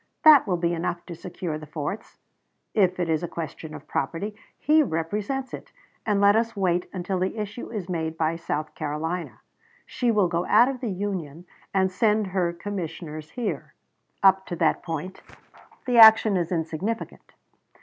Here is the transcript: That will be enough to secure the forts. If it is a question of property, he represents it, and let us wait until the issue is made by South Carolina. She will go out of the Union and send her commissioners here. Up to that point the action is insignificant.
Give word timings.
That 0.23 0.47
will 0.47 0.57
be 0.57 0.73
enough 0.73 1.05
to 1.05 1.13
secure 1.15 1.59
the 1.59 1.67
forts. 1.67 2.17
If 2.73 2.99
it 2.99 3.07
is 3.07 3.21
a 3.21 3.27
question 3.27 3.75
of 3.75 3.87
property, 3.87 4.33
he 4.57 4.81
represents 4.81 5.53
it, 5.53 5.71
and 6.07 6.19
let 6.19 6.35
us 6.35 6.55
wait 6.55 6.89
until 6.91 7.19
the 7.19 7.37
issue 7.37 7.69
is 7.69 7.87
made 7.87 8.17
by 8.17 8.35
South 8.35 8.73
Carolina. 8.73 9.41
She 9.85 10.09
will 10.09 10.27
go 10.27 10.43
out 10.47 10.67
of 10.69 10.79
the 10.79 10.89
Union 10.89 11.45
and 11.71 11.91
send 11.91 12.25
her 12.25 12.51
commissioners 12.51 13.29
here. 13.29 13.75
Up 14.23 14.47
to 14.47 14.55
that 14.55 14.81
point 14.81 15.21
the 15.85 15.99
action 15.99 16.35
is 16.35 16.51
insignificant. 16.51 17.33